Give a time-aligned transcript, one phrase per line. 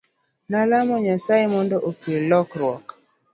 [0.49, 2.85] Nolamo Nyasaye mondo okel lokruok.